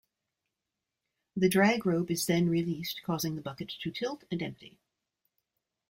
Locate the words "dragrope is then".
1.47-2.49